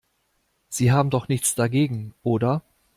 Sie 0.67 0.91
haben 0.91 1.11
doch 1.11 1.27
nichts 1.27 1.53
dagegen, 1.53 2.15
oder? 2.23 2.63